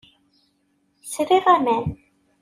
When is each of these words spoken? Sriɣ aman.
Sriɣ 1.11 1.45
aman. 1.55 1.85